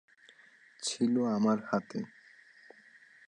ছিল 0.79 1.13
আমার 1.35 1.57
হাতে। 1.69 1.99